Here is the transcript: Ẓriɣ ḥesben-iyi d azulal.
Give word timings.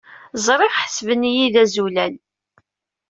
Ẓriɣ 0.45 0.73
ḥesben-iyi 0.83 1.47
d 1.53 1.55
azulal. 1.63 2.13